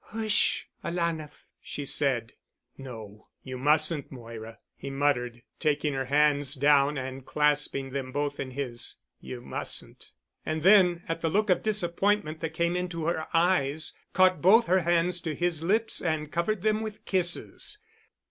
[0.05, 1.29] "Hush, alanah,"
[1.61, 2.31] she said.
[2.75, 8.95] "No—you mustn't, Moira," he muttered, taking her hands down and clasping them both in his.
[9.19, 10.11] "You mustn't."
[10.43, 14.79] And then, at the look of disappointment that came into her eyes, caught both her
[14.79, 17.77] hands to his lips and covered them with kisses.